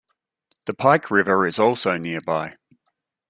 [0.65, 2.55] The Pike River is also nearby.